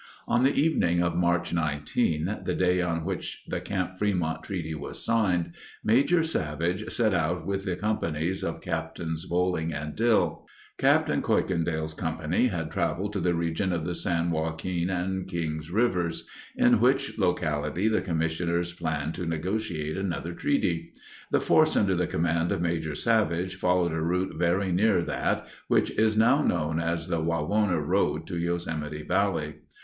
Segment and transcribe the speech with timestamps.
[0.27, 5.05] On the evening of March 19, the day on which the Camp Frémont treaty was
[5.05, 10.47] signed, Major Savage set out with the companies of Captains Boling and Dill.
[10.79, 16.27] Captain Kuykendall's company had traveled to the region of the San Joaquin and Kings rivers,
[16.55, 20.93] in which locality the commissioners planned to negotiate another treaty.
[21.29, 25.91] The force under the command of Major Savage followed a route very near that which
[25.91, 29.57] is now known as the Wawona Road to Yosemite Valley.